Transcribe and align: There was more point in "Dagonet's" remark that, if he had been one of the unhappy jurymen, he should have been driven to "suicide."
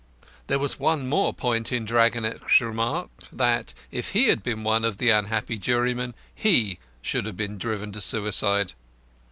There 0.47 0.57
was 0.57 0.79
more 0.79 1.31
point 1.31 1.71
in 1.71 1.85
"Dagonet's" 1.85 2.59
remark 2.59 3.11
that, 3.31 3.75
if 3.91 4.13
he 4.13 4.29
had 4.29 4.41
been 4.41 4.63
one 4.63 4.83
of 4.83 4.97
the 4.97 5.11
unhappy 5.11 5.59
jurymen, 5.59 6.15
he 6.33 6.79
should 7.03 7.27
have 7.27 7.37
been 7.37 7.59
driven 7.59 7.91
to 7.91 8.01
"suicide." 8.01 8.73